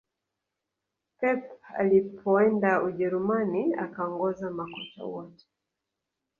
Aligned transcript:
pep 1.19 1.51
alipoenda 1.77 2.83
ujerumani 2.83 3.73
akaongoza 3.73 4.49
makocha 4.51 5.03
wote 5.03 5.45